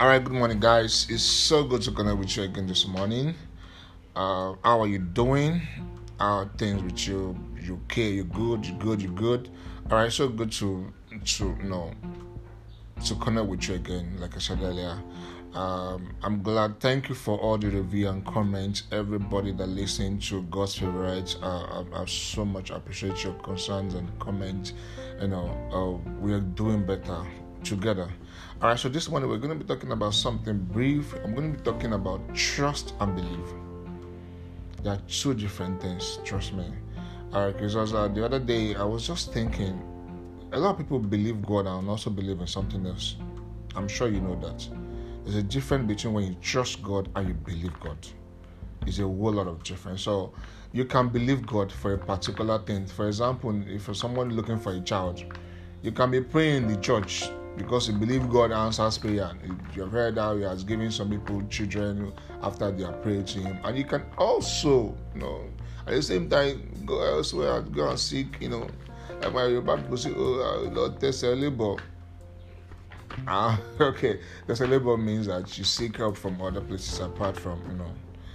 [0.00, 1.06] All right, good morning, guys.
[1.08, 3.36] It's so good to connect with you again this morning.
[4.16, 5.62] Uh, how are you doing?
[6.18, 7.38] How are things with you?
[7.60, 8.10] You okay?
[8.10, 8.66] You good?
[8.66, 9.00] You good?
[9.00, 9.50] You good?
[9.88, 10.92] All right, so good to
[11.24, 11.92] to you know
[13.04, 14.16] to connect with you again.
[14.18, 15.00] Like I said earlier,
[15.54, 16.80] um, I'm glad.
[16.80, 18.82] Thank you for all the review and comments.
[18.90, 24.10] Everybody that listened to God's favorites, uh, I, I so much appreciate your concerns and
[24.18, 24.72] comments.
[25.20, 27.24] You know, uh, we are doing better
[27.64, 28.08] together.
[28.60, 31.14] All right, so this morning we're going to be talking about something brief.
[31.24, 33.48] I'm going to be talking about trust and belief.
[34.82, 36.66] They are two different things, trust me.
[37.32, 39.82] All right, because uh, the other day I was just thinking,
[40.52, 43.16] a lot of people believe God and also believe in something else.
[43.74, 44.68] I'm sure you know that.
[45.24, 47.96] There's a difference between when you trust God and you believe God.
[48.86, 50.02] It's a whole lot of difference.
[50.02, 50.34] So
[50.72, 52.86] you can believe God for a particular thing.
[52.86, 55.24] For example, if someone looking for a child,
[55.82, 59.30] you can be praying in the church because you believe God answers prayer.
[59.74, 63.58] You've heard how He has given some people children after they are prayed to Him,
[63.64, 65.44] and you can also, you know,
[65.86, 68.68] at the same time go elsewhere go and seek, you know,
[69.20, 71.76] like my Yoruba people say, "Oh, Lord, test a labor."
[73.26, 74.20] Ah, okay.
[74.46, 77.90] Test a labor means that you seek help from other places apart from, you know,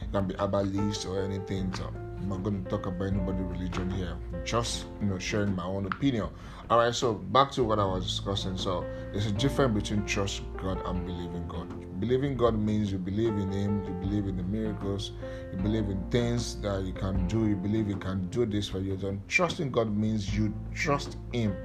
[0.00, 1.72] it can be herbalist or anything.
[1.74, 4.16] So I'm not going to talk about anybody religion here.
[4.44, 6.28] Just you know, sharing my own opinion.
[6.70, 6.94] All right.
[6.94, 8.56] So back to what I was discussing.
[8.56, 11.68] So there's a difference between trust God and believing God.
[11.98, 15.12] Believing God means you believe in Him, you believe in the miracles,
[15.50, 18.78] you believe in things that you can do, you believe He can do this for
[18.78, 18.96] you.
[18.96, 21.56] Then trusting God means you trust Him.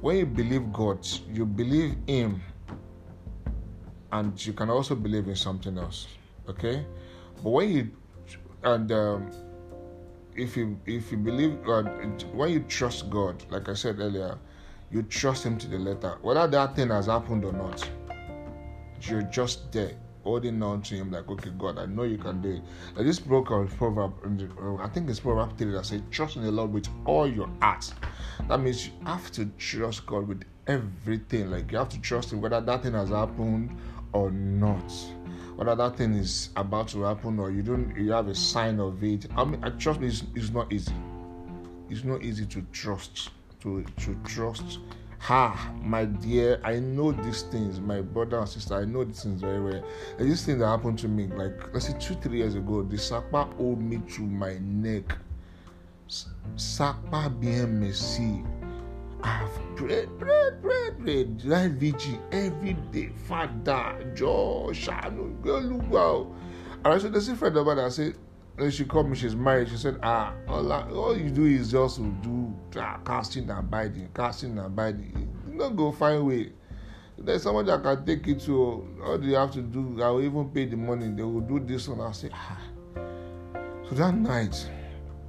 [0.00, 2.40] When you believe God, you believe Him,
[4.12, 6.06] and you can also believe in something else.
[6.48, 6.86] Okay,
[7.42, 7.90] but when you
[8.62, 9.30] and um,
[10.36, 11.86] if you if you believe God,
[12.32, 14.38] when you trust God, like I said earlier,
[14.90, 17.88] you trust Him to the letter, whether that thing has happened or not
[19.02, 19.92] you're just there
[20.24, 22.62] holding on to him like okay god i know you can do it.
[22.96, 24.12] Like this broke of proverb
[24.80, 27.92] i think it's proverb 3 that says trust in the lord with all your heart.
[28.48, 31.50] That means you have to trust god with everything.
[31.50, 33.76] Like you have to trust him whether that thing has happened
[34.12, 34.92] or not
[35.58, 39.02] whether that thing is about to happen or you don't you have a sign of
[39.02, 40.94] it i mean i trust me it's, it's not easy
[41.90, 43.30] it's not easy to trust
[43.60, 44.78] to to trust
[45.20, 49.40] Ha, my dear, I know these things, my brother and sister, I know these things
[49.40, 49.84] very well.
[50.16, 52.96] And this thing that happened to me, like let's say two, three years ago, the
[52.96, 55.18] Sapa owed me to my neck.
[56.56, 58.44] Sapa merci.
[59.22, 63.10] I've prayed, prayed, prayed, prayed, like VG every day.
[63.26, 66.34] Father, Josh, Shanu, wow.
[66.84, 68.14] And I said, there's a friend of mine that said,
[68.58, 69.68] when she called me, she's married.
[69.68, 74.08] She said, Ah, all, all you do is just to do ah, casting and binding,
[74.12, 75.28] casting and binding.
[75.50, 76.52] You don't go find way.
[77.16, 80.02] There's someone that can take it to all you have to do.
[80.02, 81.08] I will even pay the money.
[81.08, 82.00] They will do this one.
[82.00, 82.60] I say, ah.
[83.88, 84.68] So that night,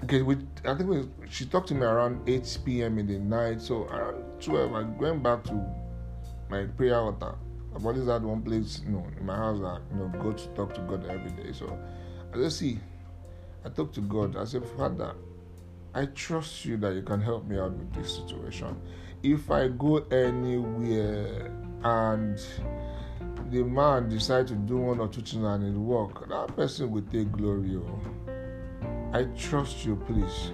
[0.03, 2.99] okay, we, I think we, she talked to me around 8 p.m.
[2.99, 3.61] in the night.
[3.61, 5.65] So around 12, I went back to
[6.49, 7.35] my prayer altar.
[7.75, 10.47] I've always had one place, you know, in my house that you know go to
[10.49, 11.51] talk to God every day.
[11.53, 11.77] So
[12.33, 12.79] I just see
[13.65, 14.37] I talked to God.
[14.37, 15.13] I said, Father,
[15.93, 18.79] I trust you that you can help me out with this situation.
[19.21, 21.51] If I go anywhere
[21.83, 22.39] and
[23.51, 27.01] the man decide to do one or two things and it work, that person will
[27.01, 27.75] take glory.
[27.75, 27.99] Oh.
[29.11, 30.51] I trust you, please.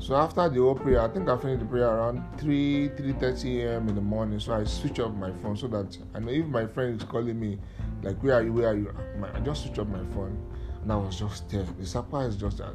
[0.00, 3.88] So after the whole prayer, I think I finished the prayer around 3 3:30 a.m.
[3.88, 4.40] in the morning.
[4.40, 7.38] So I switch off my phone so that I know if my friend is calling
[7.38, 7.58] me,
[8.02, 8.92] like where are you, where are you,
[9.34, 10.36] I just switch off my phone
[10.82, 11.64] and I was just there.
[11.78, 12.74] The Sapa is just that.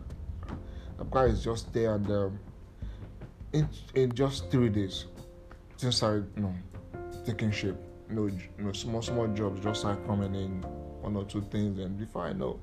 [0.98, 2.40] Sapa is just there, and um,
[3.54, 5.06] in in just three days,
[5.78, 6.56] things started, you know,
[7.26, 7.76] taking shape.
[8.10, 10.62] You know, you know, small small jobs just started coming in,
[11.02, 12.60] one or two things, and before I know,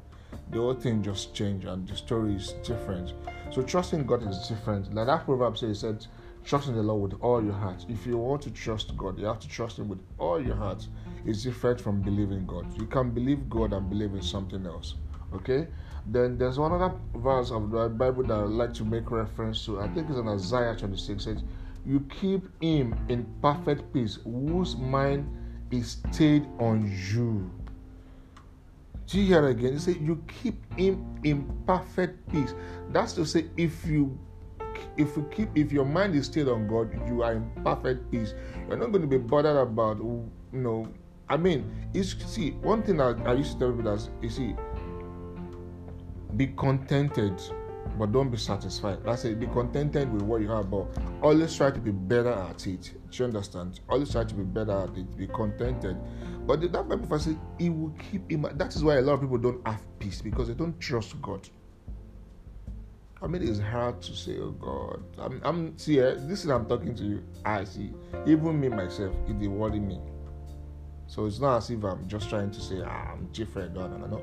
[0.50, 3.12] the whole thing just changed, and the story is different.
[3.50, 4.94] So trusting God is different.
[4.94, 6.06] Like that proverb says, said,
[6.44, 7.84] trust in the Lord with all your heart.
[7.88, 10.86] If you want to trust God, you have to trust Him with all your heart.
[11.24, 12.66] It's different from believing God.
[12.78, 14.94] You can believe God and believe in something else.
[15.34, 15.66] Okay?
[16.06, 19.80] Then there's one other verse of the Bible that I'd like to make reference to.
[19.80, 21.10] I think it's in Isaiah 26.
[21.10, 21.42] It says,
[21.84, 25.28] You keep him in perfect peace, whose mind
[25.72, 27.50] is stayed on you.
[29.06, 29.74] Do you hear again?
[29.74, 32.54] It says, You keep him in perfect peace.
[32.90, 34.18] That's to say, if you
[34.96, 38.34] if you keep if your mind is stayed on God, you are in perfect peace.
[38.68, 40.88] You're not going to be bothered about you know.
[41.28, 44.54] I mean, it's see one thing I, I used to tell people that you see
[46.36, 47.40] be contented
[47.98, 48.98] but don't be satisfied.
[49.04, 49.38] That's it.
[49.38, 50.86] Be contented with what you have, but
[51.22, 52.92] always try to be better at it.
[53.10, 53.80] Do you understand?
[53.88, 55.16] Always try to be better at it.
[55.16, 55.96] Be contented.
[56.46, 57.28] But that Bible verse
[57.58, 60.48] "It will keep him." That is why a lot of people don't have peace because
[60.48, 61.48] they don't trust God.
[63.22, 66.66] I mean, it's hard to say, "Oh God." I'm, I'm see, eh, this is I'm
[66.66, 67.24] talking to you.
[67.44, 67.92] I see.
[68.26, 70.00] Even me myself, it is worry me.
[71.06, 73.96] So it's not as if I'm just trying to say, ah, "I'm different." No, no,
[73.96, 74.22] no, no.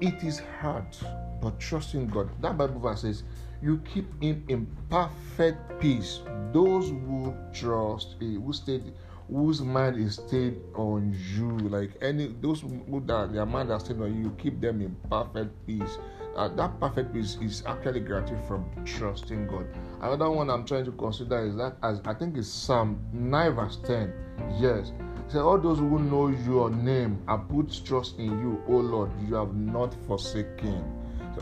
[0.00, 0.94] It is hard,
[1.40, 2.30] but trusting God.
[2.40, 3.22] That Bible verse says,
[3.62, 6.20] "You keep Him in perfect peace."
[6.52, 8.82] Those who trust, who stay,
[9.28, 14.00] whose mind is stayed on you, like any those who that their mind are stayed
[14.00, 15.98] on you, you keep them in perfect peace.
[16.36, 19.66] Uh, that perfect peace is actually granted from trusting God.
[20.02, 23.78] Another one I'm trying to consider is that as I think it's Psalm 9 verse
[23.86, 24.12] 10.
[24.60, 24.92] Yes,
[25.28, 29.34] Say, all those who know your name and put trust in you, O Lord, you
[29.34, 30.95] have not forsaken.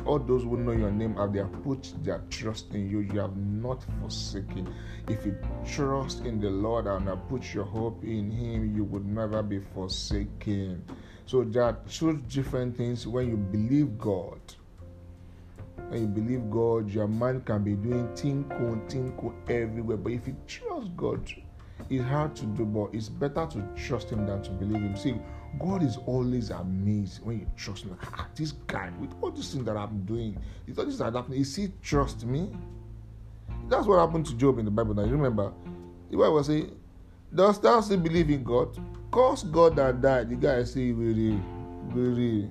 [0.04, 3.36] All those who know your name have their put their trust in you, you have
[3.36, 4.72] not forsaken.
[5.08, 5.36] If you
[5.66, 10.84] trust in the Lord and put your hope in Him, you would never be forsaken.
[11.26, 14.40] So there are two different things when you believe God.
[15.88, 19.96] When you believe God, your mind can be doing tinko, tinko everywhere.
[19.96, 21.32] But if you trust God,
[21.88, 24.96] it's hard to do, but it's better to trust Him than to believe Him.
[24.96, 25.14] See,
[25.58, 27.96] God is always amazed when you trust Him.
[28.02, 31.40] Ah, this guy, with all these things that I'm doing, with all this that happening,
[31.40, 32.50] is He trust me?
[33.68, 34.94] That's what happened to Job in the Bible.
[34.94, 35.52] Now, you remember,
[36.10, 36.66] the Bible say,
[37.34, 38.78] Does thou still believe in God?
[39.10, 40.30] Cause God that died.
[40.30, 41.40] The guy say, Really,
[41.92, 42.48] really.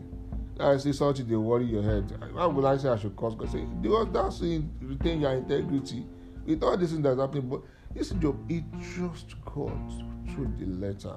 [0.59, 2.11] I say something they worry your head.
[2.31, 3.51] Why would I say I should cause God?
[3.51, 6.05] Say, because that's retain your integrity.
[6.45, 7.61] With all these things that's happening, but
[7.93, 8.63] this Job, he
[8.95, 9.93] trusts God
[10.29, 11.15] through the letter.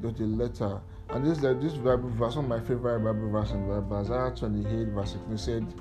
[0.00, 0.80] Through the letter.
[1.10, 3.96] And this uh, this Bible verse, one of my favorite Bible verse in the Bible,
[3.96, 5.74] Isaiah 28, verse 16 said,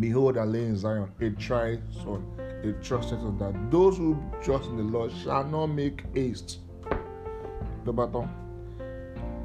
[0.00, 4.70] Behold, I lay in Zion a tried son, a trusted son, that those who trust
[4.70, 6.60] in the Lord shall not make haste.
[7.84, 8.28] The button.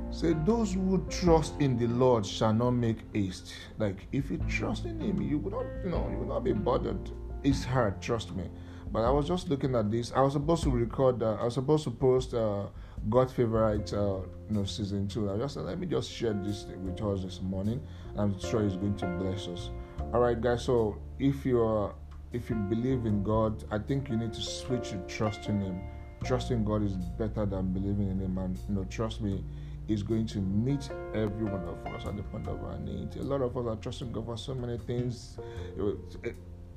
[0.10, 3.54] Say, those who trust in the Lord shall not make haste.
[3.78, 6.54] Like, if you trust in Him, you will not, you know, you will not be
[6.54, 7.12] bothered.
[7.44, 8.46] It's hard, trust me.
[8.92, 10.14] But I was just looking at this.
[10.16, 11.22] I was supposed to record.
[11.22, 12.68] Uh, I was supposed to post uh,
[13.10, 15.32] God favorite, uh, you know, season two.
[15.32, 17.82] I just said, let me just share this with us this morning.
[18.18, 19.70] I'm sure it's going to bless us.
[20.14, 20.64] All right, guys.
[20.64, 21.96] So if you are,
[22.34, 25.82] if you believe in God, I think you need to switch to trusting Him.
[26.24, 29.44] Trusting God is better than believing in Him, and you know, trust me,
[29.88, 33.16] is going to meet every one of us at the point of our need.
[33.16, 35.38] A lot of us are trusting God for so many things.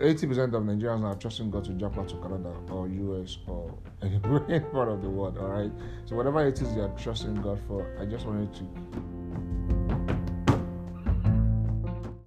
[0.00, 4.18] It, 80% of Nigerians are trusting God to out to Canada or US or any
[4.60, 5.70] part of the world, all right?
[6.06, 8.64] So, whatever it is you are trusting God for, I just wanted to